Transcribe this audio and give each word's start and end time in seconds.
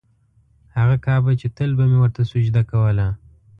هغه 0.77 0.95
کعبه 1.05 1.31
چې 1.41 1.47
تل 1.57 1.69
به 1.77 1.83
مې 1.89 1.97
ورته 2.01 2.21
سجده 2.31 2.61
کوله. 2.71 3.07